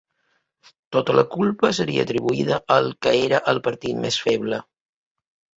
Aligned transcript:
Tota 0.95 1.15
la 1.19 1.23
culpa 1.35 1.71
seria 1.81 2.07
atribuïda 2.09 2.59
al 2.79 2.91
que 3.07 3.13
era 3.27 3.43
el 3.53 3.63
partit 3.71 4.03
més 4.07 4.21
feble 4.31 4.63